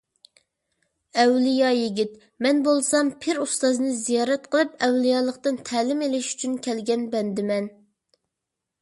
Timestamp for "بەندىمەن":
7.17-7.75